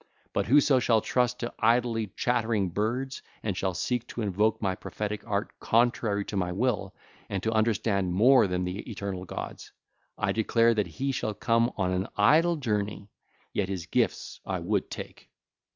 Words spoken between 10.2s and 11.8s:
declare that he shall come